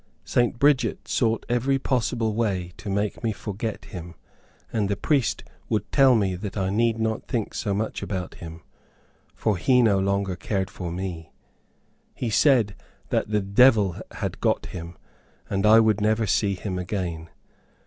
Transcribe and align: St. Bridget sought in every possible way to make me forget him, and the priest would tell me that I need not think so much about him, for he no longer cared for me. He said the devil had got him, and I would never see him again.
St. 0.25 0.57
Bridget 0.57 1.07
sought 1.07 1.45
in 1.47 1.53
every 1.57 1.77
possible 1.77 2.33
way 2.33 2.71
to 2.77 2.89
make 2.89 3.23
me 3.23 3.31
forget 3.31 3.85
him, 3.85 4.15
and 4.73 4.89
the 4.89 4.95
priest 4.97 5.43
would 5.69 5.91
tell 5.91 6.15
me 6.15 6.33
that 6.33 6.57
I 6.57 6.71
need 6.71 6.97
not 6.97 7.27
think 7.27 7.53
so 7.53 7.75
much 7.75 8.01
about 8.01 8.33
him, 8.33 8.63
for 9.35 9.57
he 9.57 9.83
no 9.83 9.99
longer 9.99 10.35
cared 10.35 10.71
for 10.71 10.91
me. 10.91 11.31
He 12.15 12.31
said 12.31 12.73
the 13.09 13.41
devil 13.41 13.95
had 14.13 14.41
got 14.41 14.65
him, 14.65 14.97
and 15.51 15.67
I 15.67 15.79
would 15.79 16.01
never 16.01 16.25
see 16.25 16.55
him 16.55 16.79
again. 16.79 17.29